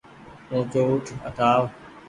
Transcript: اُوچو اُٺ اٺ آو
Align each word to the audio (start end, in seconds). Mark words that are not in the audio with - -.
اُوچو 0.51 0.81
اُٺ 0.91 1.05
اٺ 1.27 1.37
آو 1.51 1.63